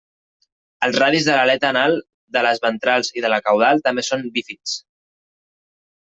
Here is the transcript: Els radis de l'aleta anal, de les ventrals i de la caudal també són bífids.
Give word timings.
Els 0.85 0.95
radis 1.01 1.25
de 1.25 1.33
l'aleta 1.39 1.67
anal, 1.73 1.93
de 2.37 2.41
les 2.47 2.61
ventrals 2.63 3.11
i 3.21 3.23
de 3.25 3.31
la 3.33 3.39
caudal 3.49 3.83
també 3.89 4.05
són 4.07 4.25
bífids. 4.39 4.73